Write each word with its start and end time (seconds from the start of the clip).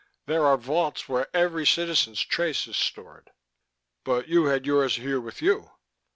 There 0.25 0.47
are 0.47 0.57
vaults 0.57 1.07
where 1.07 1.27
every 1.31 1.63
citizen's 1.63 2.21
trace 2.21 2.65
is 2.65 2.75
stored." 2.75 3.29
"But 4.03 4.27
you 4.27 4.45
had 4.45 4.65
yours 4.65 4.95
here 4.95 5.21
with 5.21 5.43
you." 5.43 5.69